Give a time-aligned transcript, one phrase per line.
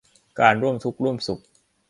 [0.39, 1.41] การร่วมทุกข์ร่วมสุข